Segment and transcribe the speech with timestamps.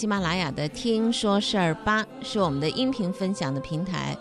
[0.00, 4.16] 喜马拉雅的“听说事儿吧”是我们的音频分享的平台，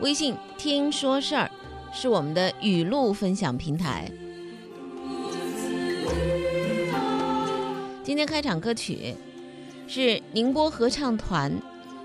[0.00, 1.50] 微信“听说事儿”
[1.92, 4.08] 是我们的语录分享平台。
[8.04, 9.16] 今天开场歌曲
[9.88, 11.52] 是宁波合唱团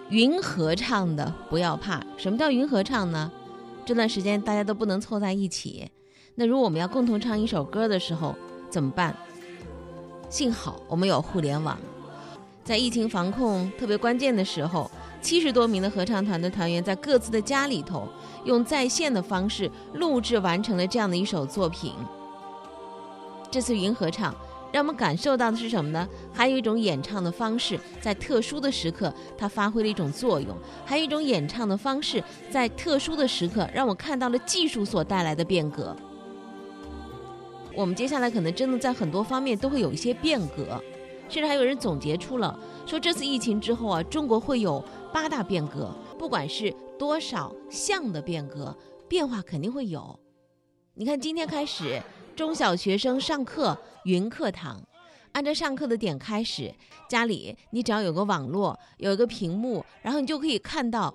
[0.09, 1.99] 云合唱的《不要怕》。
[2.17, 3.31] 什么叫云合唱呢？
[3.85, 5.91] 这段时间大家都不能凑在一起，
[6.33, 8.35] 那如果我们要共同唱一首歌的时候
[8.71, 9.15] 怎么办？
[10.27, 11.77] 幸好我们有互联网，
[12.63, 14.89] 在疫情防控特别关键的时候，
[15.21, 18.07] 七十多名的合唱团的团员在各自的家里头，
[18.45, 21.93] 用在线的方式录制完成了这样的一首作品。
[23.51, 24.33] 这次云合唱。
[24.71, 26.09] 让我们感受到的是什么呢？
[26.33, 35.95] 还有一种演唱的方式，在特殊的时刻，它发挥了一种作用；还有一种演唱的方式，在特殊的时刻，让我看到了技术所带来的变革。
[37.75, 40.81] 我们接下来可能真的在很多方面都会有一些变革，
[41.29, 48.75] 甚至还有人总结出了说，这次疫情之后啊，中国会有八大变革，不管是多少项的变革，
[49.07, 50.19] 变化肯定会有。
[50.93, 52.01] 你看，今天开始。
[52.35, 54.81] 中小学生上课云课堂，
[55.33, 56.73] 按照上课的点开始。
[57.07, 61.13] 家里你只要有个网络，有一个屏幕，然后你就可以看到，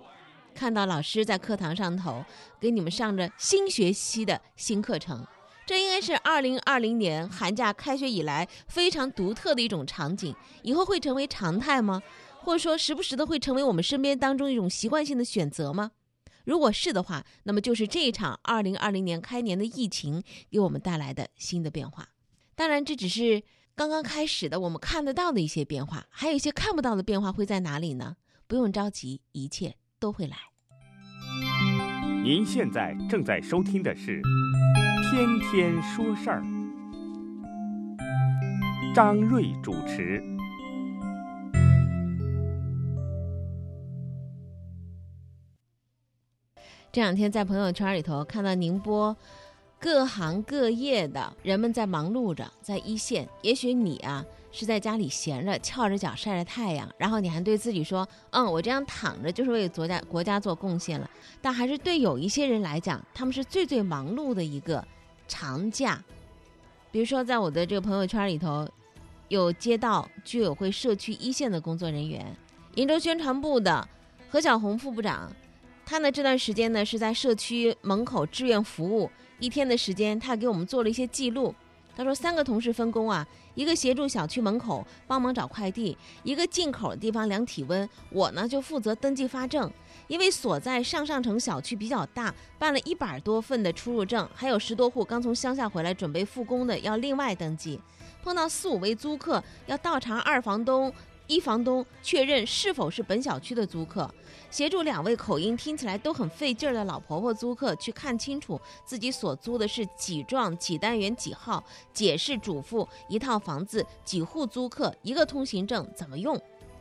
[0.55, 2.25] 看到老师在课堂上头
[2.61, 5.27] 给你们上着新学期的新课程。
[5.69, 10.35] 这应该是二零二零年寒假开学以来非常独特的一种场景。
[10.63, 12.03] 以后会成为常态吗？
[12.41, 15.91] 或者说时不时的会成为我们身边当中一种习惯性的选择吗？
[16.47, 22.09] 如果是的话，那么就是这一场二零二零年开年的疫情给我们带来的新的变化。
[22.55, 23.43] 当然，这只是
[23.75, 28.17] 刚刚开始的，我们看得到的一些变化，还有一些看不到的变化会在哪里呢？
[28.47, 30.39] 不用着急，一切都会来。
[32.25, 34.23] 您现在正在收听的是
[35.11, 36.43] 《天天说事儿》，
[38.95, 40.23] 张瑞主持。
[46.93, 49.17] 这两天在朋友圈里头看到宁波
[49.79, 53.27] 各行各业的人们在忙碌着，在一线。
[53.41, 61.09] 也许你啊是在家里闲着，翘着脚晒着太阳，然后你还对自己说：“嗯，我这样躺着就是为国家国家做贡献了。”
[61.41, 64.87] 但还是对有一些人来讲，他们是最最忙碌的一个
[65.29, 66.03] 长假。
[66.91, 68.67] 比如说，在我的这个朋友圈里头，
[69.29, 72.35] 有街道居委会社区一线的工作人员，
[72.75, 73.87] 鄞州宣传部的
[74.31, 75.31] 何小红副部长。
[75.85, 81.55] 他呢这段时间呢是在社区门口志愿服务，一天的时间，他给我们做了一些记录。
[81.97, 89.71] 他说三个同事分工啊，一个协助小区门口帮忙找快递，一个进口的地方量体温，我呢就负责登记发证。
[90.09, 97.81] 因为所在上上城小区比较大，办了一百多份的出入证，还有十多户刚从乡下回来准备复工的要另外登记。
[98.25, 100.93] 碰到四五位租客，要倒查二房东。
[101.27, 104.11] 一房东确认是否是本小区的租客，
[104.51, 116.35] 协助两位口音听起来都很费劲的老婆婆租客去看清楚自己所租的是几幢几单元几号，解释嘱咐一套房子几户租客一个通行证怎么用。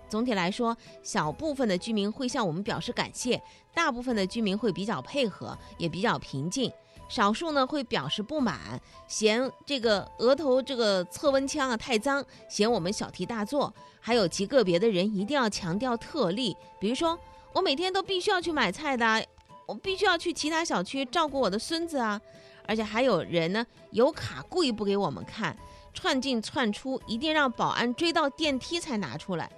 [0.09, 3.41] 总体来说，小部分的居民会向我们表示感谢，
[3.73, 6.71] 大部分的居民会比较配合，也比较平静。
[7.09, 8.59] 少数呢会表示不满，
[9.07, 13.73] 嫌这个额头这个测温枪啊太脏，嫌我们小题大做。
[13.99, 17.17] 还有极个别的人一定要强调特例，比如说
[17.53, 19.25] 我每天都必须要去买菜的，
[19.65, 22.19] 我必须要去其他小区照顾我的孙子啊。
[22.65, 25.57] 而且还有人呢有卡故意不给我们看，
[25.93, 29.49] 窜进窜出，一定让保安追到电梯才拿出来。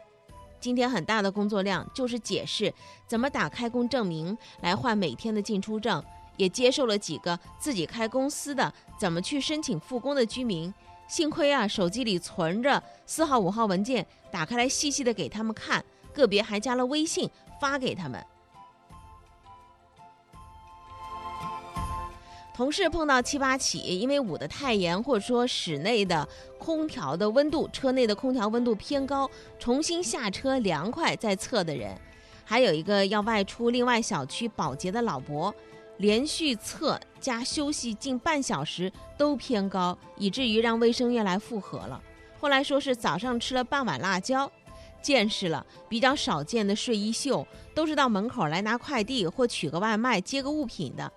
[0.59, 2.73] 今天很大的工作量就是解释
[3.07, 6.03] 怎么打开工证明来换每天的进出证。
[6.37, 10.73] 也接受了几个自己开公司的怎么去申请复工的居民，
[11.05, 15.83] 幸亏啊手机里存着四号五号文件，打开来细细的给他们看，
[16.13, 17.29] 个别还加了微信
[17.59, 18.25] 发给他们。
[22.59, 26.27] 同事碰到七八起因为捂得太严，或者说室内的
[26.57, 31.97] 空调的温度，车内的空调温度偏高，重新下车凉快再测的人，
[32.43, 35.55] 还有一个要外出另外小区保洁的老伯。
[35.99, 42.03] 连续测加休息近半小时都偏高，以至于让卫生院来复核了。
[42.41, 44.51] 后来说是早上吃了半碗辣椒，
[45.01, 51.09] 见识了比较少见的睡衣秀，都是到门口来拿快递或取个外卖、接个物品的。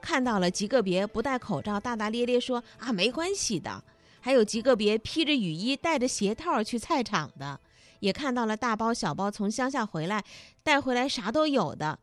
[0.00, 3.84] 看到了极个别不戴口罩、大大咧咧说啊没关系的，
[4.20, 7.60] 还有极个别披着雨衣、戴着鞋套去菜场的，
[8.00, 10.24] 也看到了大包小包从乡下回来
[10.62, 11.98] 带回来啥都有的。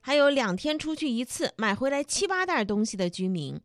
[0.00, 3.60] 还有两天出去一次，买回来七八袋东西的居民，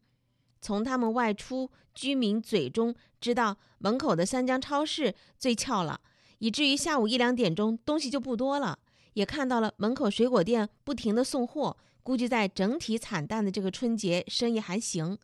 [0.59, 6.01] 从他们外出居民嘴中知道门口的三江超市最俏了，
[6.39, 8.77] 以至于下午一两点钟东西就不多了。
[9.13, 15.17] 也看到了门口水果店不停的送货，估计在整体惨淡的这个春节，生意还行。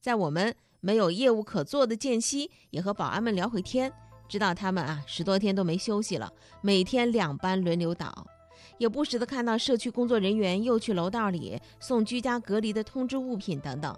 [0.00, 3.92] 在我们没有业务可做的间隙，也和保安们聊会天，
[4.28, 8.26] 知道他们啊十多天都没休息了，每天两班轮流倒。
[8.78, 13.96] 也不时的看到社区工作人员又去楼道里送居家隔离的通知物品等等，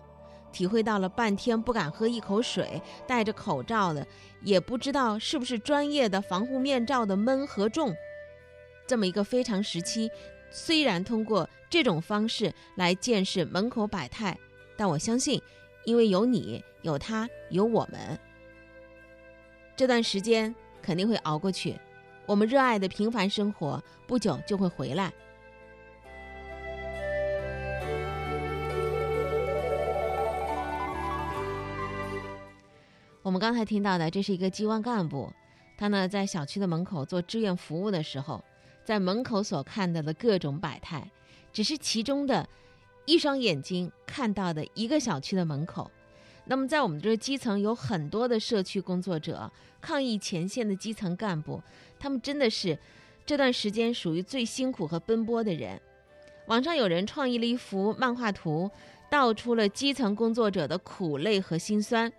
[0.52, 4.06] 体会到了半天不敢喝一口水，戴着口罩的
[4.42, 7.94] 也不知道是不是专业的防护面罩的闷和重。
[8.86, 10.10] 这么一个非常时期，
[10.50, 14.38] 虽然通过这种方式来见识门口百态，
[14.76, 15.40] 但我相信，
[15.84, 18.18] 因为有你，有他，有我们，
[19.76, 21.78] 这段时间肯定会熬过去。
[22.24, 25.12] 我们热爱的平凡生活，不久就会回来。
[33.22, 35.32] 我们刚才听到的，这是一个机关干部，
[35.76, 38.42] 他呢在小区的门口做志愿服务的时候。
[38.86, 41.10] 在门口所看到的各种百态，
[41.52, 42.48] 只是其中的
[43.04, 45.90] 一双眼睛看到的一个小区的门口。
[46.44, 49.50] 那么，在我们这个基层有很多的社区工作者、
[49.80, 51.60] 抗疫前线的基层干部，
[51.98, 52.78] 他们真的是
[53.26, 55.80] 这段时间属于最辛苦和奔波的人。
[56.46, 58.70] 网上有人创意了一幅漫画图，
[59.10, 62.12] 道出了基层工作者的苦累和辛酸。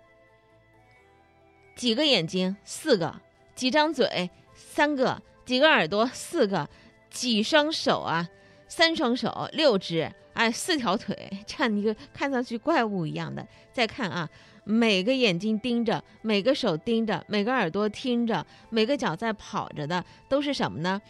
[1.74, 2.54] 几个眼睛？
[2.62, 3.22] 四个。
[3.54, 4.28] 几张嘴？
[4.54, 5.22] 三个。
[5.48, 6.66] 几个耳朵，四个；
[7.08, 8.28] 几双手啊，
[8.68, 10.12] 三双手，六只。
[10.34, 11.16] 哎，四条腿，
[11.46, 13.48] 这样一个看上去怪物一样的。
[13.72, 14.28] 再看啊，
[14.64, 21.00] 每个眼睛盯着，每个手盯着，每个耳朵听着，每个脚在跑着的，都是什么呢？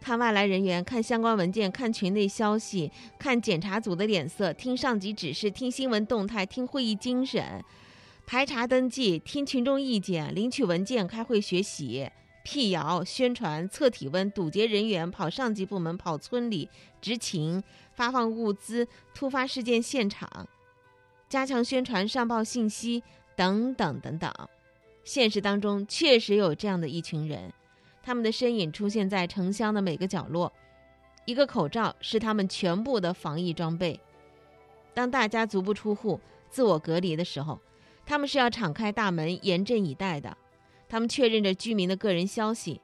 [0.00, 7.62] 看外来人员，看相关文件，看群内消息，看检查组的脸色，听上级指示，听新闻动态，听会议精神，
[8.24, 12.10] 排查登记，听群众意见，领取文件，开会学习。
[12.42, 16.68] 辟谣、宣传、测体温、堵截人员、跑上级部门、跑村里
[17.00, 17.62] 执勤、
[17.94, 20.48] 发放物资、突发事件现场、
[21.28, 23.02] 加强宣传、上报信息
[23.36, 24.32] 等等等等。
[25.04, 27.52] 现实当中确实有这样的一群人，
[28.02, 30.52] 他们的身影出现在城乡的每个角落。
[31.24, 34.00] 一个口罩是他们全部的防疫装备。
[34.92, 37.60] 当大家足不出户、自我隔离的时候，
[38.04, 40.36] 他们是要敞开大门、严阵以待的。
[40.92, 42.78] 他们确认着居民的个人消息，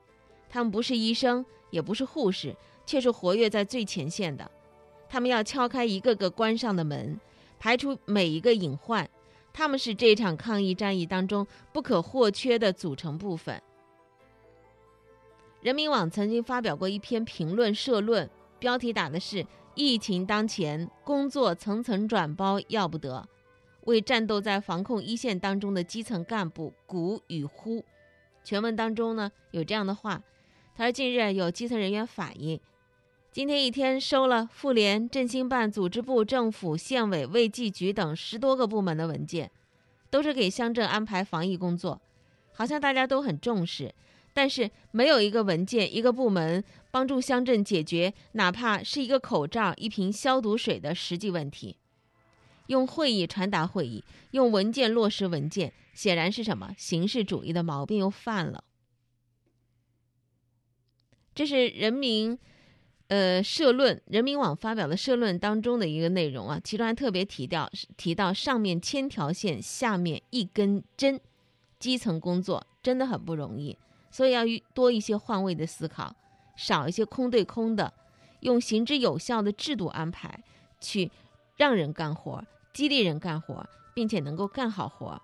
[0.49, 2.57] 他们不是医生，也不是护士，
[2.87, 4.51] 却是活跃在最前线的。
[5.11, 7.21] 他们要敲开一个个关上的门，
[7.59, 9.07] 排除每一个隐患。
[9.53, 13.63] 他们是这场抗疫战役当中不可或缺的组成部分。
[15.61, 19.47] 人民网曾经发表过一篇评论社论，标题打的是
[19.77, 23.29] “疫情当前，工作层层转包要不得”，
[23.85, 27.85] 为战斗在防控一线当中的基层干部鼓与呼。
[28.49, 30.23] 全文当中呢有这样的话，
[30.75, 32.59] 他说：“近日有基层人员反映，
[33.31, 39.51] 今天一天收了妇联、振兴办、组织部、政府、县委、卫计局等十多个部门的文件，
[40.09, 42.01] 都是给乡镇安排防疫工作，
[42.55, 43.95] 好像大家都很重视，
[44.33, 51.77] 但是没有一个文件、一个部门帮助乡镇解决哪怕是一个口罩、一瓶消毒水的实际问题。
[52.69, 58.63] 用会议传达会议，用文件落实文件。”显然是什么形式主义的毛病又犯了。
[61.35, 62.39] 这是人民，
[63.09, 71.21] 呃，社论人民网发表的社论当中的一个内容啊，其中还特别提到提到上面千条线，下面一根针，
[71.81, 73.77] 基层工作真的很不容易，
[74.13, 76.15] 所以要多一些换位的思考，
[76.57, 77.93] 少一些空对空的，
[78.43, 80.45] 用行之有效的制度安排
[80.81, 81.11] 去
[81.57, 85.21] 让人干活，激励人干活，并且能够干好活。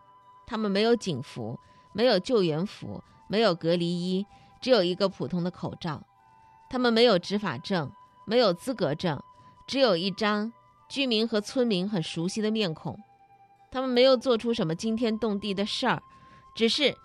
[0.46, 1.58] 他们没有警服，
[1.92, 4.26] 没有救援服，没有隔离衣，
[4.60, 6.02] 只有一个普通的口罩。
[6.68, 7.90] 他们没有执法证，
[8.26, 9.22] 没有资格证，
[9.66, 10.52] 只有一张
[10.88, 12.98] 居民和村民很熟悉的面孔。
[13.70, 16.02] 他们没有做出什么惊天动地的事儿，
[16.54, 16.96] 只是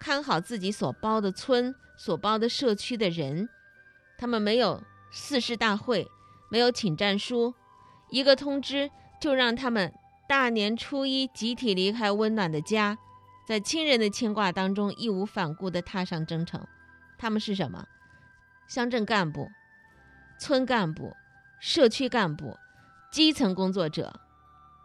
[0.00, 3.48] 看好自己所包的村、所包的社区的人。
[4.18, 6.06] 他们没有四事大会，
[6.50, 7.54] 没有请战书，
[8.10, 8.90] 一个通知
[9.20, 9.92] 就让他们。
[10.26, 12.96] 大年初一，集体离开温暖的家，
[13.46, 16.66] 在亲人的牵挂当中，义无反顾地踏上征程。
[17.18, 17.86] 他们是什么？
[18.66, 19.50] 乡镇干部、
[20.38, 21.14] 村干部、
[21.60, 22.56] 社区干部、
[23.12, 24.18] 基层工作者，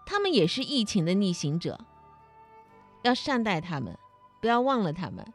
[0.05, 1.79] 他们也是疫情的逆行者。
[3.03, 3.97] 要善待他们，
[4.41, 5.25] 不要忘了他们。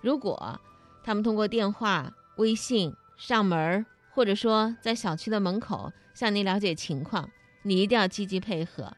[0.00, 0.58] 如果
[1.04, 7.28] 他们通过电话、微信上门，或者说在小区的门口向您了解情况，
[7.62, 8.96] 你一定要积极配合。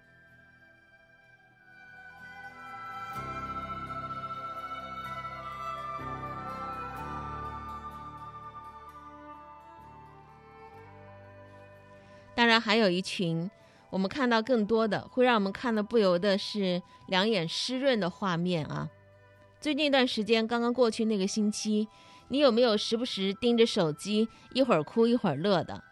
[12.53, 13.51] 然还有一群，
[13.89, 18.89] 我们看到更多的会让我们看的不由得是两眼湿润的画面啊。
[19.59, 21.89] 最近一段时间，刚刚过去那个星期，
[22.29, 25.83] 你有没有时不时盯着手机，一会儿哭一会儿乐的？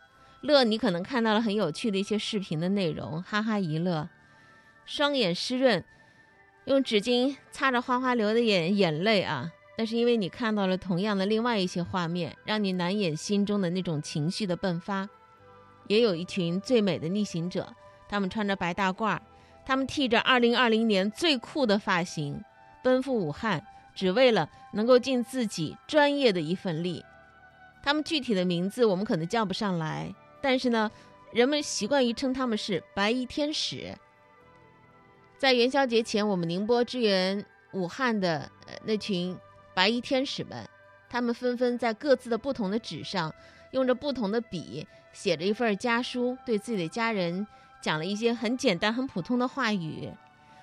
[0.43, 4.09] 乐，你可能看到了很有趣的一些视频的内容，哈哈一乐，
[4.85, 5.85] 双眼湿润，
[6.67, 9.51] 用纸巾擦着哗哗流的眼眼泪啊。
[9.79, 15.09] 那是因为你看到了同样的另外一些画面，让你难掩心中的那种情绪的迸发。
[15.91, 17.75] 也有一群最美的逆行者，
[18.09, 19.19] 他们穿着白大褂，
[19.67, 22.41] 他们剃着2020年最酷的发型，
[22.81, 23.61] 奔赴武汉，
[23.93, 27.05] 只为了能够尽自己专业的一份力。
[27.83, 30.89] 他们具体的名字我们可能叫不上来，但是呢，
[31.33, 33.93] 人们习惯于称他们是白衣天使。
[35.39, 39.37] 在元宵节前，我们宁波支援武汉的呃那群。
[39.73, 40.69] 白衣天使们，
[41.09, 43.33] 他们纷纷在各自的不同的纸上，
[43.71, 47.47] 用着不同的笔写着一份家书，对自己的家人
[47.81, 50.11] 讲了一些很简单、很普通的话语。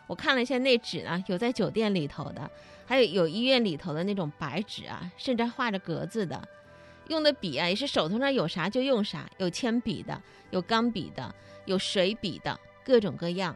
[0.08, 2.50] 我看了一下那纸呢，有在酒店里头的，
[2.86, 6.48] 还有有医院里头的那种白纸啊，甚至画着格子的。
[7.10, 11.34] 用的笔啊，也是手头上有啥就用啥，有铅笔的，有钢笔的，
[11.66, 13.56] 有水笔的，各种各样。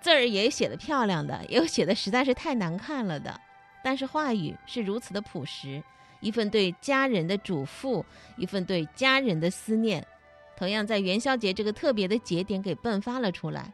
[0.00, 3.40] 字儿也写的漂亮的，也有写的实在是太难看了的。
[3.82, 5.82] 但是话语是如此的朴实，
[6.20, 8.04] 一份对家人的嘱咐，
[8.36, 10.04] 一份对家人的思念，
[10.58, 13.72] 同样在元宵节这个特别的节点给迸发了出来。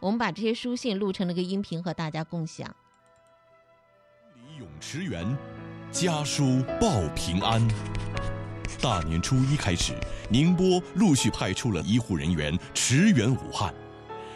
[0.00, 2.74] 我们把这些书信录成了个音频和大家共享。
[4.34, 5.24] 李永池园，
[5.92, 7.64] 家书报平安。
[8.82, 9.92] 大年初一开始，
[10.28, 13.72] 宁波陆续派出了医护人员驰援武汉。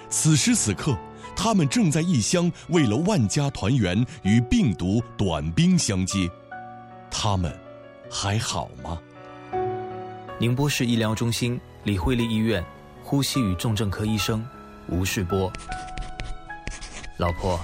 [0.09, 0.97] 此时此刻。
[1.37, 6.29] 他们正在异乡，为了万家团圆，与病毒短兵相接。
[7.11, 7.57] 他们
[8.11, 9.01] 还好吗？
[10.39, 12.63] 宁波市医疗中心李惠利医院
[13.03, 14.47] 呼吸与重症科医生
[14.89, 15.51] 吴世波。
[17.17, 17.59] 老婆，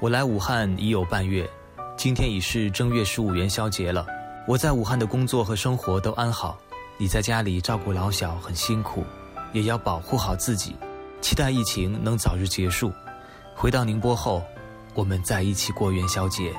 [0.00, 1.48] 我来武汉已有半月，
[1.96, 4.06] 今天已是正月十五元宵节了。
[4.46, 6.56] 我在武汉的工作和生活都安好，
[6.96, 9.02] 你在家里照顾老小很辛苦，
[9.52, 10.76] 也要保护好自己。
[11.20, 12.92] 期待疫情能早日结束，
[13.56, 14.44] 回到宁波后，
[14.94, 16.54] 我们再一起过元宵节。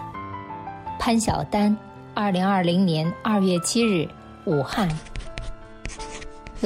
[1.00, 1.78] 潘晓丹，
[2.14, 4.10] 二零二零年二月七日，
[4.44, 4.90] 武汉。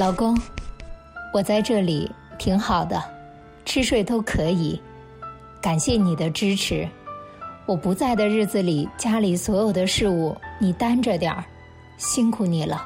[0.00, 0.34] 老公，
[1.30, 3.04] 我在这里挺好的，
[3.66, 4.80] 吃睡都可以，
[5.60, 6.88] 感谢你的支持。
[7.66, 11.44] 我不在的日子里，家里所有的事物你担着点儿，
[11.98, 12.82] 辛苦你了，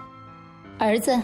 [0.76, 1.16] 儿子。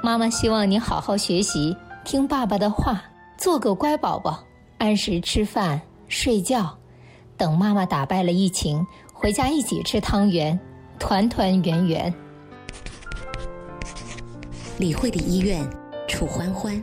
[0.00, 3.02] 妈妈希望你好好学习，听爸爸的话。
[3.36, 4.38] 做个乖宝宝，
[4.78, 6.72] 按时吃饭、睡觉，
[7.36, 10.56] 等妈妈打败了疫情，回家一起吃汤圆，
[11.00, 12.14] 团团圆圆。
[14.76, 15.64] 李惠的医院，
[16.08, 16.82] 楚欢欢。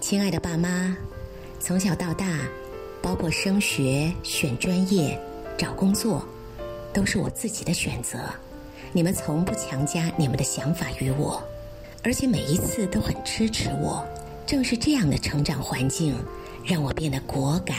[0.00, 0.96] 亲爱的爸妈，
[1.58, 2.48] 从小到大，
[3.02, 5.20] 包括升学、选专业、
[5.58, 6.24] 找工作，
[6.92, 8.20] 都是我自己的选择。
[8.92, 11.42] 你们从不强加你们的想法于我，
[12.04, 14.06] 而且每一次都很支持我。
[14.46, 16.14] 正是这样的成长环境，
[16.64, 17.76] 让我变得果敢、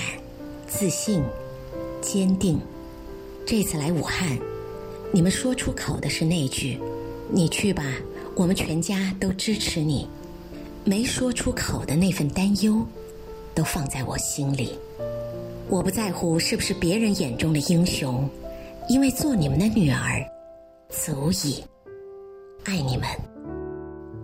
[0.67, 1.23] 自信、
[2.01, 2.59] 坚定。
[3.45, 4.37] 这次来武汉，
[5.13, 6.77] 你们说出口的是那句
[7.31, 7.83] “你去吧，
[8.35, 10.07] 我们全家都支持你”，
[10.83, 12.85] 没说出口的那份担忧，
[13.53, 14.77] 都放在我心里。
[15.69, 18.29] 我不在乎是不是别人眼中的英雄，
[18.89, 20.25] 因为做你们的女儿，
[20.89, 21.63] 足以
[22.65, 23.07] 爱你们。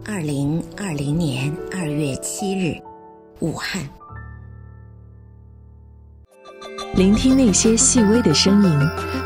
[0.04, 2.76] 二零二零年二月七日，
[3.40, 3.88] 武汉。
[6.96, 8.80] 聆听那些细微的声音，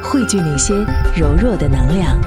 [0.03, 0.75] 汇聚那些
[1.15, 2.19] 柔弱的能量。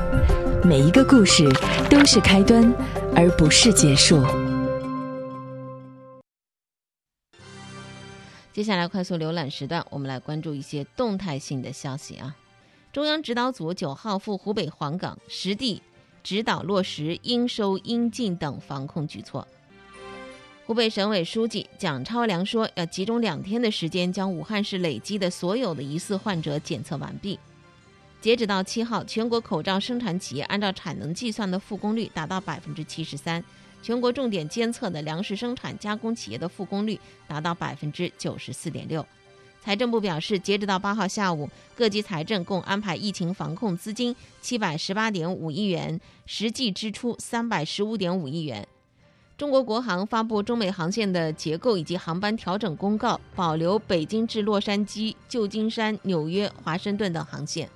[0.64, 1.46] 每一个故事
[1.90, 2.72] 都是开端，
[3.14, 4.22] 而不是结束。
[8.52, 12.36] 接下来快速浏览时段，我们来关注一些动态性的消息啊。
[12.92, 15.82] 中央指导组九号赴湖北黄冈实地。
[16.22, 19.46] 指导落实应收应进等防控举措。
[20.64, 27.38] 湖北省委书记蒋超良说，要集中两天的时间，将武汉市累积的所有的疑似患者检测完毕。
[28.24, 33.44] 截止到七号，全国口罩生产企业按照产能计算的复工率达到百分之七十三，
[33.82, 39.04] 全国重点监测的粮食生产加工企业的复工率达到百分之九十四点六。
[39.60, 48.66] 财政部表示，截止到八号下午，各级财政共安排疫情防控资金七百十八点五亿元，实际支出三百十五点五亿元。
[49.36, 57.68] 中国国航发布中美航线的结构以及航班调整公告，保留北京至洛杉矶、旧金山、纽约、华盛顿等航线。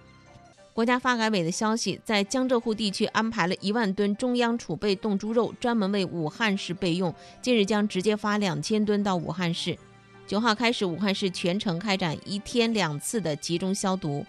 [0.79, 7.13] 国家发改委的消息，在江浙沪地区安排了一万吨中央储备冻猪肉，专门为武汉市备用。
[7.43, 9.77] 近日将直接发两千吨到武汉市。
[10.25, 14.25] 九号开始，武汉市全程开展一天两次的集中消毒。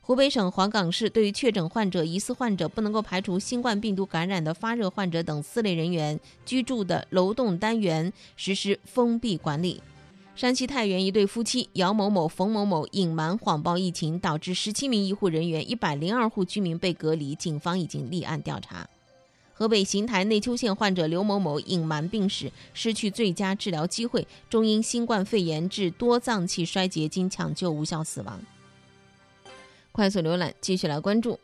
[0.00, 9.82] 湖北省黄冈市对于确诊患者、疑似患者、不能够排除新冠病毒感染的发热患者等四类人员居住的楼栋单元实施封闭管理。
[10.38, 18.88] 山西太原一对夫妻姚某某、冯某某隐瞒谎报疫情，导致十七名医护人员、一百零二户居民被隔离，警方已经立案调查。
[19.52, 28.40] 河北邢台内丘县患者刘某某隐瞒病史，失去最佳治疗机会，终因新冠肺炎致多脏器衰竭，经抢救无效死亡。
[29.90, 31.40] 快速浏览，继续来关注。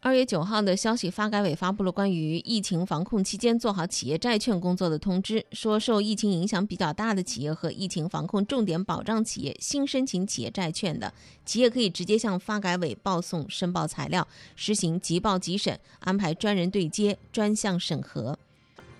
[0.00, 11.12] 二月九号的消息，发改委发布了关于疫情防控期间做好企业债券工作的通知，说受疫情影响比较大的企业和疫情防控重点保障企业新申请企业债券的
[11.44, 18.38] 企业，可以直接向发改委报送申报材料，实行即报即审，安排专人对接、专项审核。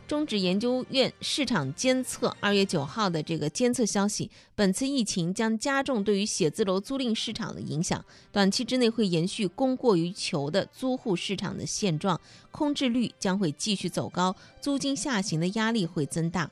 [0.08, 12.18] 中指研究院市场监测二月九号的这个监测消息，本次疫情将加重对于写字楼租赁市场的影响，短期之内会延续供过于求的租户市场的现状，
[12.50, 16.50] 空置率将会继续走高，租金下行的压力会增大。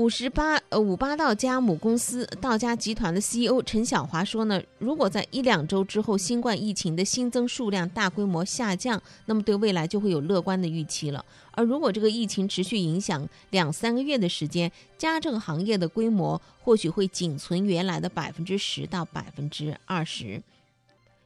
[0.00, 11.22] 五十八呃五八道家母公司道家集团的 CEO 陈小华说呢，如果在一两周之后新冠疫情的新增数量大规模下降，那么对未来就会有乐观的预期了。
[11.50, 20.42] 而如果这个疫情持续影响两三个月的时间，家政行业的规模或许会仅存原来的百分之十到百分之二十。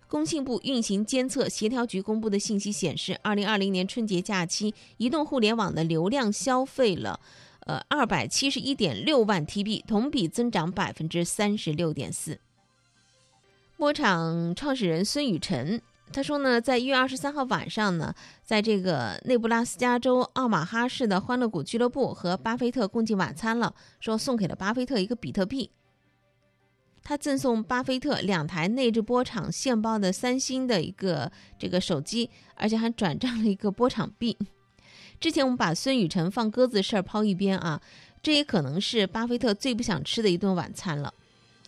[0.09, 7.21] 工信部运行监测协调局公布的信息显示，二零二零年春节假期，移动互联网的流量消费了。
[7.65, 12.39] 呃，二百七十一点六万 TB，同比增长百分之三十六点四。
[13.77, 25.71] 波场创始人孙雨晨他说呢，在一月二十三号晚上呢，在这个内布拉斯加州奥马哈市的欢乐谷俱乐部和巴菲特共进晚餐了，说送给了巴菲特一个比特币。
[27.03, 34.39] 他赠送巴菲特两台内置波场现包的三星的一个这个手机，而且还转账了一个波场币。
[35.21, 37.81] 之前我们把孙雨晨放鸽子的事儿抛一边啊，
[38.23, 41.13] 这也可能是巴菲特最不想吃的一顿晚餐了。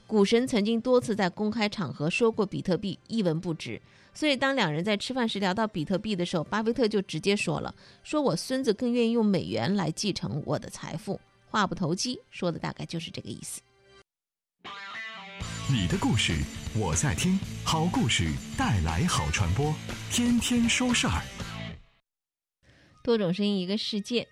[0.06, 3.80] 股神曾经多次在公开场合说过比特币一文不值，
[4.14, 13.61] 所以当两人在吃饭时聊到比特币的时候，巴菲特就直接说了：“说我孙子更愿意用美元来继承我的财富。”话不投机，说的大概就是这个意思。
[15.68, 16.32] 你的故事
[16.76, 19.74] 我在听，好故事带来好传播，
[20.12, 21.22] 天天说事儿。
[23.07, 24.27] 多种声音，一个世界。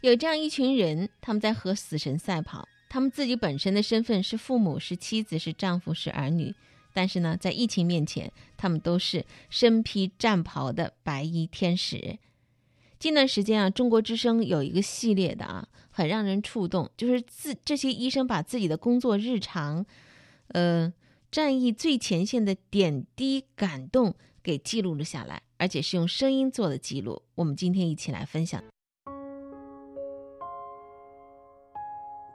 [0.00, 2.68] 有这样一群人，他们在和死神赛跑。
[2.88, 6.52] 他们自己本身的身份是父母、是妻子、是丈夫、是儿女，
[6.92, 12.18] 但是呢，在疫情面前，他们都是身披战袍的白衣天使。
[12.98, 19.86] 近段时间啊，中国之声有一个系列的啊，很让人触动，就是自这些医生把自己的工作日常，
[20.48, 20.92] 呃，
[21.30, 25.42] 战役最前线的点滴感动给记录了下来。
[25.64, 28.62] 而且是用声音做的记录，我们今天一起来分享。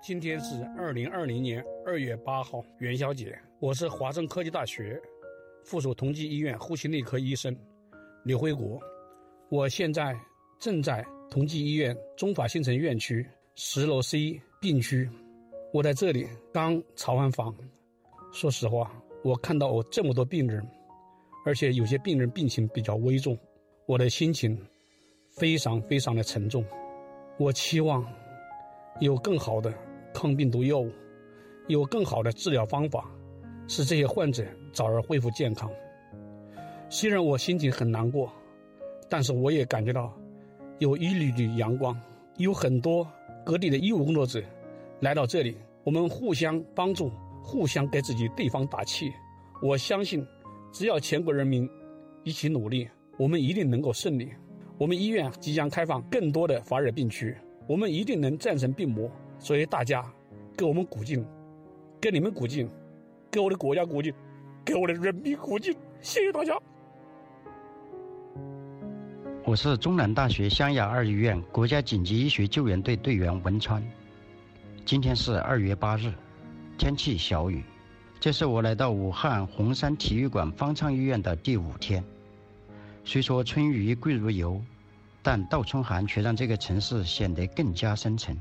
[0.02, 3.40] 今天是二零二零年二月八号，元宵节。
[3.60, 5.00] 我是华中科技大学
[5.64, 7.56] 附属同济医院呼吸内科医生
[8.26, 8.80] 刘辉国，
[9.50, 10.20] 我现在
[10.60, 15.08] 正在同济医院中法新城院区十楼 C 病区。
[15.72, 17.56] 我在这里刚查完房，
[18.32, 18.92] 说实话，
[19.24, 20.68] 我看到我这么多病人。
[21.46, 23.38] 而且有些病人病情比较危重，
[23.86, 24.58] 我的心情
[25.38, 26.64] 非常非常的沉重。
[27.38, 28.06] 我期望
[29.00, 29.74] 有更好的
[30.14, 30.92] 抗病毒药物，
[31.68, 33.10] 有更好的治疗方法，
[33.68, 35.72] 使这些患者早日恢复健康。
[36.90, 38.32] 虽然我心情很难过，
[39.10, 40.14] 但是我也感觉到
[40.80, 42.00] 有一缕缕阳光，
[42.38, 43.08] 有很多
[43.46, 44.44] 各地的医务工作者
[45.00, 47.10] 来到这里，我们互相帮助，
[47.42, 49.10] 互相给自己对方打气。
[49.62, 50.26] 我相信。
[50.72, 51.70] 只要全国人民
[52.24, 54.32] 一起努力，我们一定能够胜利。
[54.78, 57.36] 我们医院即将开放更多的发热病区，
[57.68, 59.12] 我们一定能战胜病魔。
[59.38, 60.06] 所以大家
[60.58, 61.26] 给我们鼓劲，
[62.00, 62.70] 给你们鼓劲，
[63.32, 64.14] 给我的国家鼓劲，
[64.64, 65.76] 给我的人民鼓劲。
[66.02, 66.54] 谢谢大家。
[69.46, 73.84] 我是中南大学湘雅二医院国家紧急医学救援队队员文川。
[74.86, 76.12] 今天是二月八日，
[76.78, 77.64] 天气小雨。
[78.20, 82.04] 这是我来到武汉洪山体育馆方舱医院的第五天。
[83.06, 84.62] 虽说春雨贵如油，
[85.24, 88.38] 但倒春寒却让这个城市显得更加深沉。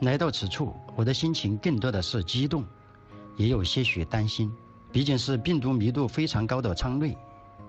[0.00, 2.62] 来到此处，我的心情更多的是激动，
[3.38, 4.52] 也有些许担心。
[4.92, 7.16] 毕竟是病毒密度非常高的舱内，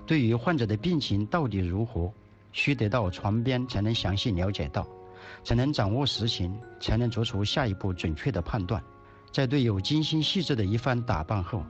[0.05, 2.11] 对于患者的病情到底如何，
[2.51, 4.85] 需得到床边才能详细了解到，
[5.45, 8.83] 才能掌握实情，才能做出下一步准确的判断。
[9.31, 11.63] 在队友精心细致的一番打扮后，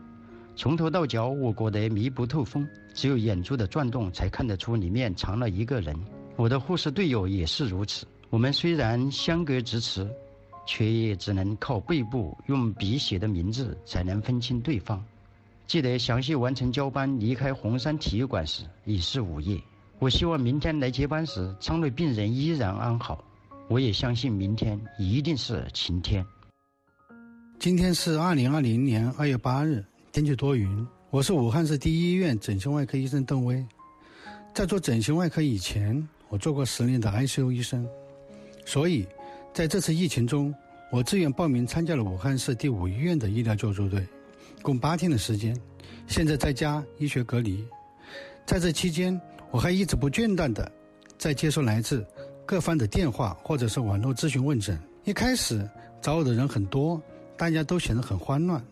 [0.56, 5.96] 从头到脚我裹得密不透风，只有眼珠的转动才看得出里面藏了一个人。
[6.36, 8.08] 我的护士队友也是如此。
[8.30, 10.10] 我们虽然相隔咫尺，
[10.66, 15.04] 却也只能靠背部用笔写的名字才能分清对方。
[15.66, 19.60] 记得详细完成交班，离开红山体育馆时已是午夜。
[20.00, 23.24] 我希望明天来接班时，舱内病人依然安好。
[23.68, 26.26] 我也相信明天一定是晴天。
[27.60, 30.88] 今天是二零二零年二月八日，天气多云。
[31.10, 33.66] 我是武汉市第一医院整形外科医生邓威。
[34.54, 37.86] 在做整形外科以前，我做过十年的 ICU 医生，
[38.64, 39.08] 所以
[39.54, 40.54] 在这次疫情中，
[40.92, 44.06] 我自愿报名参加了武汉市第五医院的医疗救助队。
[44.62, 45.60] 共八天的时间，
[46.08, 47.66] 现在在家医学隔离。
[48.46, 50.72] 在这期间，我还一直不间断的
[51.18, 52.06] 在接受来自
[52.46, 54.80] 各方的电话或者是网络咨询问诊。
[55.06, 55.68] 一开始
[56.02, 57.02] 找我的人很多，
[57.38, 58.64] 大家都显得很慌乱，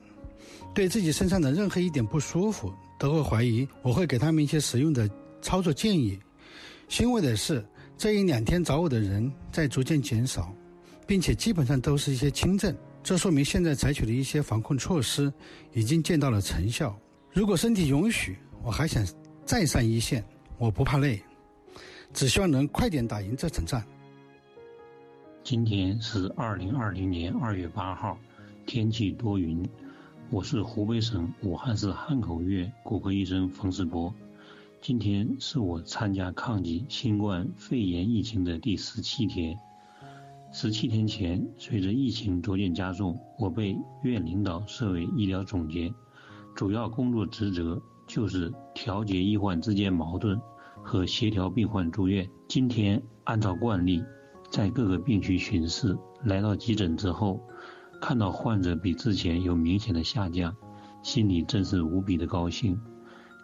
[0.74, 5.10] 对自己身上的任何一点不舒服都会怀疑我会给他们一些实用的
[5.42, 6.20] 操作建议。
[6.90, 7.64] 欣慰的是，
[7.98, 10.54] 这一两天找我的人在逐渐减少，
[11.08, 12.76] 并且基本上都是一些轻症。
[13.04, 15.32] 这说明现在采取的一些防控措施
[15.74, 16.98] 已经见到了成效。
[17.32, 19.06] 如果身体允许，我还想
[19.46, 20.24] 再上一线。
[20.58, 21.22] 我不怕累，
[22.14, 23.86] 只希望能快点打赢这场战。
[25.44, 28.18] 今天是二零二零年二月八号，
[28.66, 29.64] 天气多云。
[30.32, 34.14] 我是湖北省武汉市汉口医院骨科医生冯世波。
[34.82, 39.58] 今天是我参加抗击新冠肺炎疫情的第十七天。
[40.52, 45.94] 十七天前，随着疫情逐渐加重，我被院领导设为医疗总监，
[46.56, 50.42] 主要工作职责就是调节医患之间矛盾
[50.82, 52.28] 和协调病患住院。
[52.48, 54.04] 今天按照惯例，
[54.50, 57.40] 在各个病区巡视，来到急诊之后，
[58.02, 60.56] 看到患者比之前有明显的下降，
[61.02, 62.80] 心里真是无比的高兴。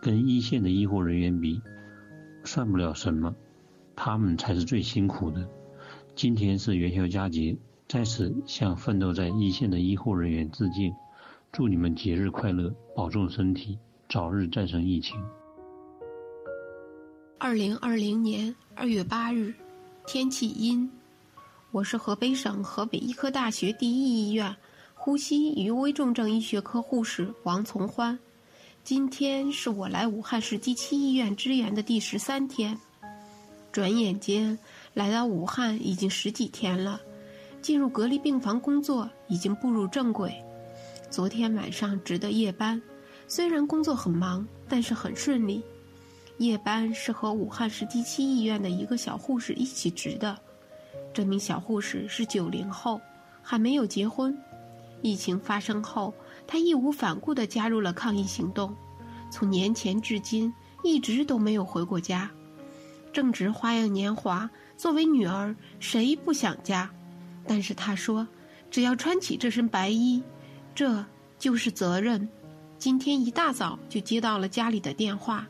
[0.02, 1.62] 跟一线的医护人员比，
[2.44, 3.36] 算不了什么，
[3.96, 5.48] 他们才是最辛苦的。
[6.16, 7.56] 今天是元宵佳节，
[7.88, 10.94] 在此向奋斗在一线的医护人员致敬，
[11.52, 13.78] 祝你们节日快乐，保重身体，
[14.10, 15.20] 早日战胜疫情。
[17.38, 19.54] 二零二零年二月八日，
[20.06, 20.90] 天气阴。
[21.74, 24.54] 我是河北省河北医科大学第一医院
[24.94, 28.20] 呼吸与危重症医学科护士王从欢。
[28.84, 32.78] 今天是我来武汉市第七医院支援的第十三天，
[33.72, 34.60] 转眼间。
[34.94, 37.00] 来到武汉已经十几天了，
[37.62, 40.36] 进入隔离病房工作已经步入正轨。
[41.10, 42.82] 昨天晚上值的夜班，
[43.30, 45.64] 虽然工作很忙，但是很顺利。
[46.38, 50.38] 夜班是和武汉市第七医院的一个小护士一起值的。
[51.14, 53.02] 这名小护士是九零后，
[53.42, 54.38] 还没有结婚。
[55.02, 56.14] 疫情发生后，
[56.46, 58.76] 她义无反顾地加入了抗疫行动，
[59.30, 62.30] 从年前至今一直都没有回过家。
[63.12, 64.50] 正值花样年华。
[64.78, 66.90] 作为女儿，谁不想家？
[67.46, 68.28] 但是她说，
[68.72, 70.24] 只要穿起这身白衣，
[70.74, 71.06] 这
[71.38, 72.28] 就是责任。
[72.80, 75.46] 今天一大早就接到了家里的电话，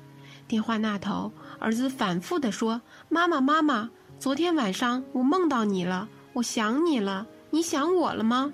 [0.49, 3.89] 电话那头儿子反复地说：“妈妈，妈妈，
[4.21, 7.25] 昨天晚上我梦到你了，我想你了。
[7.49, 8.53] 你想我了吗？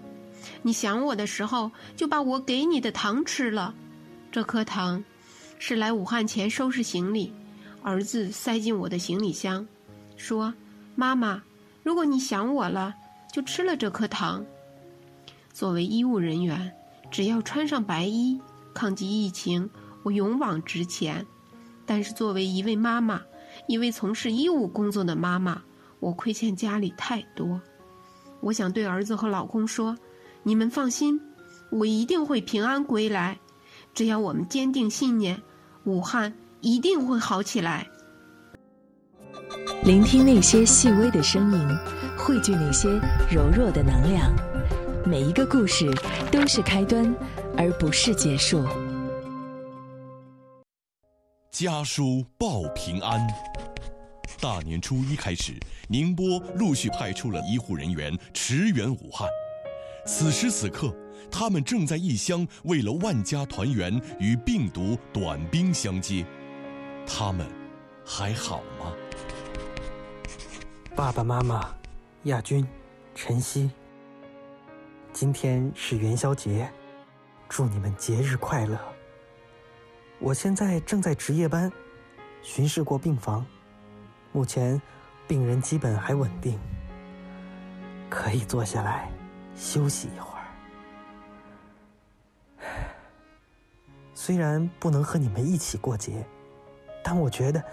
[0.61, 3.75] 你想我的时候，就把我给你的糖吃了。
[4.31, 5.03] 这颗糖，
[5.59, 7.33] 是来武汉前收拾行李，
[7.83, 9.67] 儿子塞进我的行李箱，
[10.15, 10.53] 说。”
[10.95, 11.43] 妈妈，
[11.83, 12.95] 如果你想我了，
[13.33, 14.45] 就吃了这颗糖。
[15.51, 16.71] 作为医务人员，
[17.11, 18.39] 只要穿上白衣，
[18.73, 19.69] 抗击疫情，
[20.03, 21.25] 我勇往直前。
[21.85, 23.21] 但是作为一位妈妈，
[23.67, 25.61] 一位从事医务工作的妈妈，
[25.99, 27.59] 我亏欠家里太多。
[28.39, 29.97] 我想对儿子和老公说：
[30.43, 31.19] 你们放心，
[31.69, 33.37] 我一定会平安归来。
[33.93, 35.41] 只要我们坚定信念，
[35.83, 37.87] 武汉一定会好起来。
[39.83, 41.67] 聆听那些细微的声音，
[42.17, 42.89] 汇聚那些
[43.29, 44.31] 柔弱的能量。
[45.05, 45.89] 每一个故事
[46.31, 47.13] 都是开端，
[47.57, 48.63] 而不是结束。
[51.59, 53.27] 家书报平安。
[54.39, 59.27] 大年初一开始，宁波陆续派出了医护人员驰援武汉。
[60.05, 60.95] 此时此刻，
[61.31, 66.23] 他们正在异乡，为了万家团圆，与病毒短兵相接。
[67.07, 67.47] 他们
[68.05, 68.93] 还好吗？
[70.95, 71.75] 爸爸妈妈，
[72.25, 72.67] 亚军，
[73.15, 73.71] 晨曦。
[75.11, 76.71] 今天是元宵节，
[77.49, 78.77] 祝你们节日快乐。
[80.19, 81.71] 我现在正在值夜班，
[82.41, 83.45] 巡视过病房，
[84.31, 84.81] 目前
[85.27, 86.59] 病人基本还稳定，
[88.09, 89.11] 可以坐下来
[89.55, 90.43] 休息一会儿。
[94.15, 96.25] 虽然不能和你们一起过节，
[97.03, 97.63] 但我觉得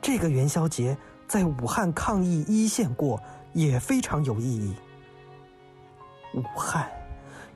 [0.00, 3.20] 这个元宵节在武汉抗疫一线过
[3.54, 4.76] 也非常有意义。
[6.34, 6.88] 武汉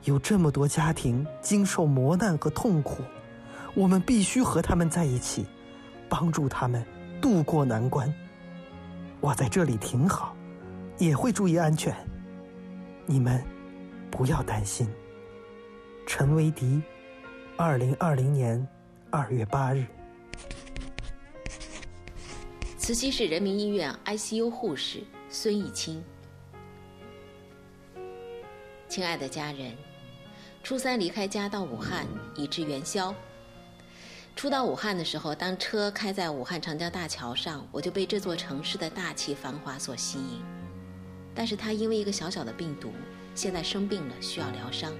[0.03, 3.03] 有这么多家庭经受磨难和痛苦，
[3.73, 5.45] 我们必须和他们在一起，
[6.09, 6.85] 帮助他们
[7.21, 8.13] 渡过难关。
[9.19, 10.35] 我在这里挺好，
[10.97, 11.95] 也会注意安全，
[13.05, 13.43] 你们
[14.09, 14.87] 不要担心。
[16.05, 16.81] 陈维迪。
[17.57, 18.67] 二零二零年
[19.11, 19.85] 二月八日，
[22.75, 26.03] 慈溪市人民医院 ICU 护士孙艺清。
[28.87, 29.77] 亲爱的家人，
[30.63, 33.13] 初三离开家到武汉，以至元宵。
[34.35, 40.41] 初到武汉的时候，当车开在武汉长江大桥上，我就被这座城市的大气繁华所吸引。
[41.35, 42.91] 但是他因为一个小小的病毒，
[43.35, 44.91] 现在生病了，需要疗伤。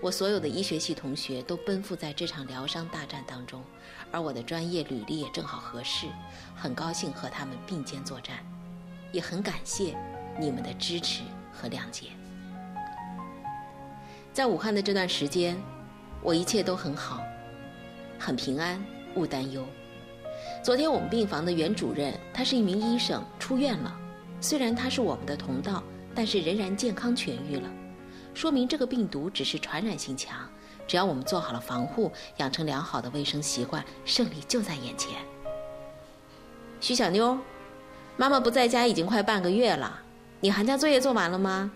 [0.00, 3.62] 我所有的医学系同学都奔赴在这场疗伤大战当中，
[4.10, 6.06] 而我的专业履历也正好合适，
[6.56, 8.36] 很高兴和他们并肩作战，
[9.12, 9.96] 也很感谢
[10.38, 11.22] 你们的支持
[11.52, 12.06] 和谅解。
[14.32, 15.60] 在武汉的这段时间，
[16.22, 17.20] 我一切都很好，
[18.18, 18.82] 很平安，
[19.14, 19.64] 勿担忧。
[20.62, 23.96] 昨天我们病房的袁主任，他是一名医生，出院了，
[24.40, 25.82] 虽然他是我们的同道，
[26.14, 27.70] 但是仍然健康痊愈了。
[28.34, 30.36] 说明这个病毒只是传染性强，
[30.86, 35.12] 只要我们做好了防护，养成良好的卫生习惯，胜利就在眼前。
[36.80, 37.38] 徐小妞，
[38.16, 40.00] 妈妈不在家已经快半个月了，
[40.40, 41.70] 你寒假作业做完了吗？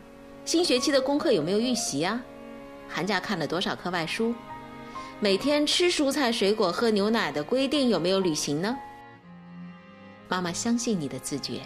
[0.45, 2.21] 新学期的功课有没有预习啊？
[2.89, 4.35] 寒假看了多少课外书？
[5.23, 8.77] 每天吃蔬菜水果、喝牛奶的规定有没有履行呢？
[10.29, 11.61] 妈妈相信你的自觉，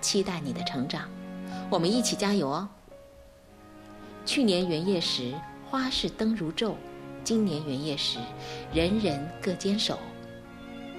[0.00, 1.10] 期待你的成长，
[1.68, 2.68] 我们一起加油哦！
[4.24, 5.34] 去年元夜时，
[5.68, 6.74] 花市灯如昼；
[7.24, 8.20] 今年元夜时，
[8.72, 9.98] 人人各坚守。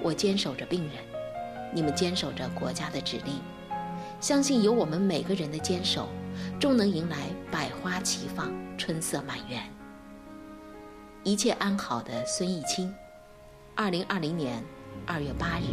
[0.02, 0.96] 我坚守着病人，
[1.74, 3.36] 你们坚守着国家的指令。
[4.20, 6.10] 相信有我们每个人的坚守，
[6.60, 9.77] 终能迎来百花齐放、春色满园。
[11.28, 12.90] 一切安好的孙艺清，
[13.76, 14.64] 二零二零年
[15.06, 15.64] 二月八日。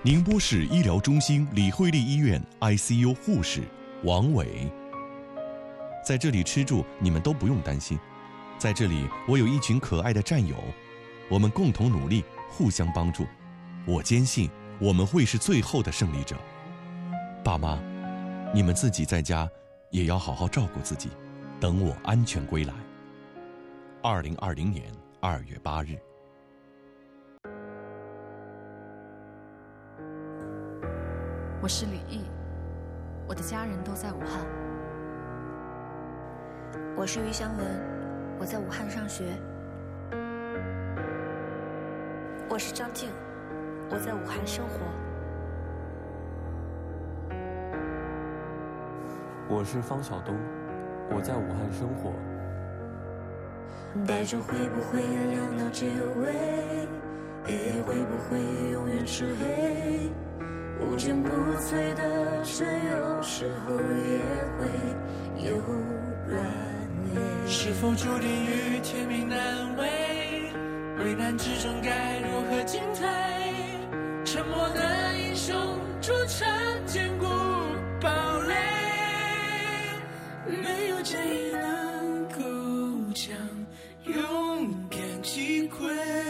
[0.00, 3.64] 宁波市医疗中心李惠利医院 ICU 护士。
[4.04, 4.70] 王伟，
[6.06, 7.98] 在这里吃住你们都不用担心，
[8.58, 10.54] 在这里我有一群可爱的战友，
[11.28, 13.26] 我们共同努力，互相帮助，
[13.88, 16.36] 我坚信我们会是最后的胜利者。
[17.42, 17.76] 爸妈，
[18.54, 19.50] 你们自己在家
[19.90, 21.08] 也要好好照顾自己，
[21.60, 22.72] 等我安全归来。
[24.00, 25.98] 二零二零年二月八日，
[31.60, 32.26] 我是李毅。
[33.26, 34.46] 我的家人都在武汉。
[36.96, 37.66] 我是于香文，
[38.38, 39.24] 我在武汉上学。
[42.48, 43.10] 我是张静，
[43.90, 44.78] 我在武汉生活。
[49.48, 50.36] 我是方晓东，
[51.10, 52.12] 我在武汉生活。
[54.06, 55.86] 白昼会不会原谅到结
[56.20, 56.32] 尾，
[57.44, 58.38] 黑夜会不会
[58.72, 60.10] 永远是黑？
[60.80, 64.20] 无坚不摧的城，有时候也
[64.54, 64.68] 会
[65.48, 65.56] 有
[66.28, 66.40] 软
[67.14, 67.20] 肋。
[67.46, 70.52] 是否注定与天命难违？
[71.04, 73.37] 危难之中该如何进退？
[80.78, 81.18] 没有谁
[81.50, 83.36] 能够将
[84.04, 86.27] 勇敢击溃，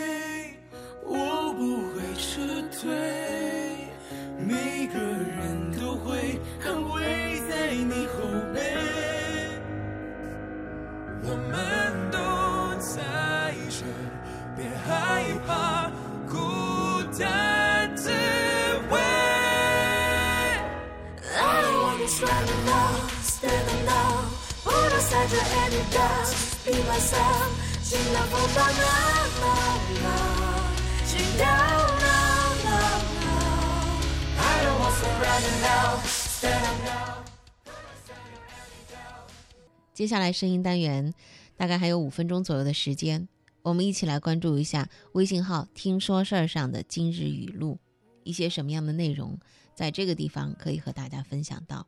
[25.29, 27.51] better any doubts, be myself，
[27.83, 28.85] 尽量不怕 no
[29.41, 29.55] no
[30.03, 30.17] no，
[31.07, 31.79] 尽量。
[39.93, 41.13] 接下来声音单元，
[41.57, 43.29] 大概还有五分钟左右的时间，
[43.63, 47.81] 我们一起来关注一下微信号“听说事儿”上的今日语录，
[48.23, 49.37] 一些什么样的内容，
[49.75, 51.85] 在这个地方可以和大家分享到。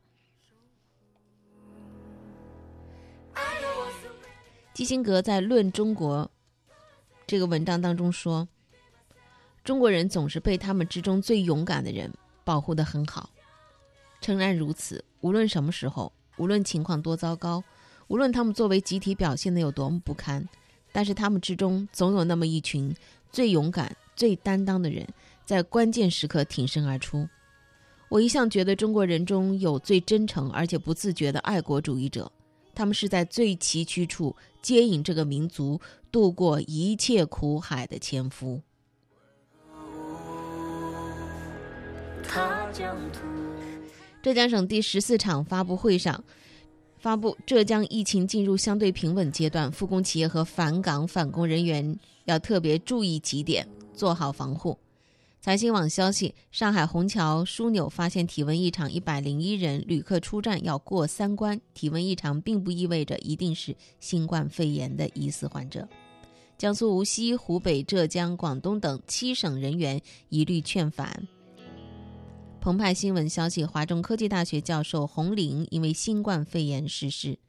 [4.81, 6.27] 基辛格在《论中国》
[7.27, 8.47] 这个文章当中说
[9.63, 12.11] ：“中国人总是被他们之中最勇敢的人
[12.43, 13.29] 保护得很好。
[14.21, 17.63] 诚然如此，无论什么时候，无论情况多糟糕，
[18.07, 20.43] 无论他们作为集体表现的有多么不堪，
[20.91, 22.91] 但是他们之中总有那么一群
[23.31, 25.07] 最勇敢、最担当的人，
[25.45, 27.29] 在关键时刻挺身而出。
[28.09, 32.31] 我一向觉得中国人中有最真诚而且不自觉的爱国主义者，
[32.81, 35.79] 他们是在最崎岖处接引这个民族
[36.11, 38.59] 度过一切苦海的前夫。
[44.23, 46.23] 浙江省第十四场发布会上，
[46.97, 54.75] 发布浙江疫情进入相对平稳阶段，复工企业和返岗返工人员要特别注意几点，做好防护。
[55.41, 61.59] 财新网消息，上海虹桥枢纽发现体温异常一百零一人，旅客出站要过三关。
[61.73, 65.89] 体温异常并不意味着一定是新冠肺炎的疑似患者。
[66.59, 69.99] 江苏无锡、湖北、浙江、广东等七省人员
[70.29, 71.27] 一律劝返。
[72.59, 77.39] 澎湃新闻消息，华中科技大学教授洪玲因为新冠肺炎逝世。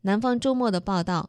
[0.00, 1.28] 南方周末的报道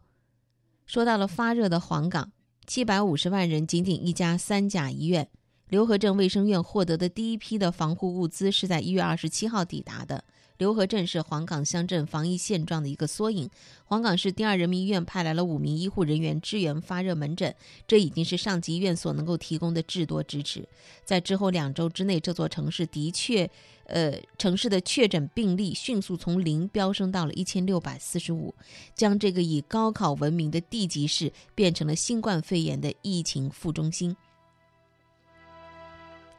[0.86, 2.32] 说到了发热的黄冈，
[2.66, 5.28] 七百五十万人，仅仅一家三甲医院。
[5.74, 10.24] 刘河镇卫生院获得的第一批的防护物资是在一月二十七号抵达的。
[10.60, 13.50] 刘河镇是黄冈乡镇防疫现状的一个缩影。
[13.86, 17.56] 黄冈市第二人民医院派来了五名医护人员支援发热门诊，
[17.88, 20.64] 这已经是上级医院所能够提供的至多支持。
[21.04, 23.50] 在之后两周之内，这座城市的确，
[23.86, 28.54] 呃，城市的确诊病例迅速从零飙升到了一千六百四十五，
[28.94, 34.16] 将这个以高考闻名的地级市变成了新冠肺炎的疫情副中心。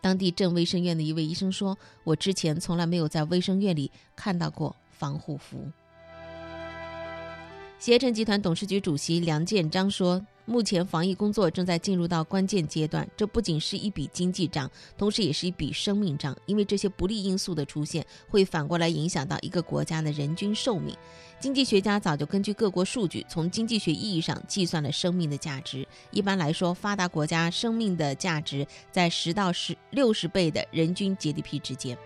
[0.04, 5.66] 当地镇卫生院的一位医生说：“我之前从来没有在卫生院里看到过防护服。”
[7.80, 16.36] 携程集团董事局主席梁建章说：“目前防疫工作正在进入到关键阶段，这不仅是一笔经济账，同时也是一笔生命账。
[16.44, 20.94] 因为这些不利因素的出现，会反过来影响到一个国家的人均寿命。
[21.40, 25.86] 经济学家早就根据各国数据，从经济学意义上计算了生命的价值。
[26.10, 31.96] 一般来说，发达国家生命的价值在十到十六十倍的人均 GDP 之间。”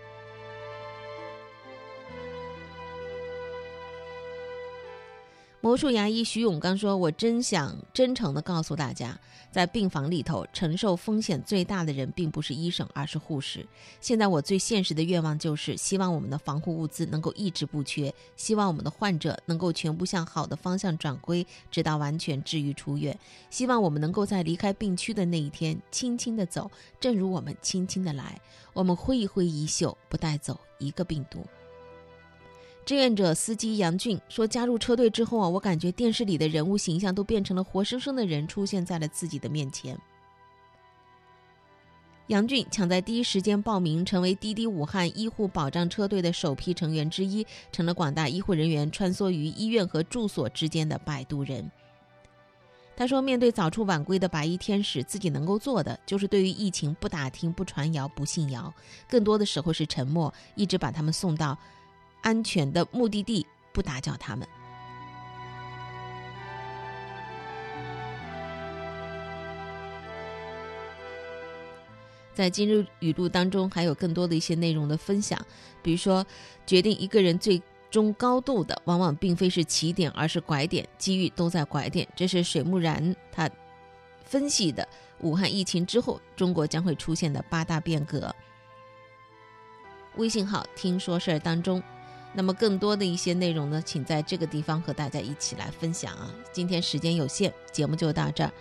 [5.61, 9.19] 魔术牙医徐永刚说：“我真想真诚地告诉大家，
[9.51, 13.67] 在病房里头承受风险最大的人并不是医生，而是护士。
[13.99, 23.19] 现在我最现实的愿望就是，希望我们的防护物资能够一直不缺，希望我们的患者能够全部向好的方向转归，直到完全治愈出院。
[23.49, 28.39] 希望我们能够在离开病区的那一天，轻轻地走，正如我们轻轻地来。
[28.71, 31.45] 我们挥一挥衣袖，不带走一个病毒。”
[32.89, 39.95] 志愿者司机杨俊说：“加入车队之后啊，我感觉电视里的人物形象都变成了活生生的人，出现在了自己的面前。”
[42.29, 51.69] 杨俊抢在第一时间报名，成为滴滴武汉医护保障车队的首批成员之一，成了广大医护人员穿梭于医院和住所之间的摆渡人。
[52.95, 58.73] 他说：“面对早出晚归的白衣天使，自己能够做的就是对于疫情不打听、不传谣、不信谣，
[59.07, 61.55] 更多的时候是沉默，一直把他们送到。”
[62.29, 64.47] 安全的目的地，不打搅他们。
[72.35, 75.43] 在今日语录当中，还有更多的一些内容的分享，
[75.81, 76.23] 比如说，
[76.67, 77.59] 决定一个人最
[77.89, 82.07] 终高度的，往往并非是起点，而是拐点，机遇都在拐点。
[82.15, 83.49] 这是水木然他
[84.23, 84.87] 分析的
[85.21, 88.33] 武汉疫情之后，中国将会出现的八大变革。
[90.17, 91.81] 微信号听说事儿当中。
[92.31, 96.31] 那么更多的一些内容呢，请在这个地方和大家一起来分享啊！
[96.51, 98.51] 今天时间有限，节目就到这儿。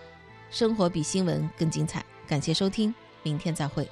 [0.50, 3.88] 生活比新闻更精彩，感谢收听，明天再会。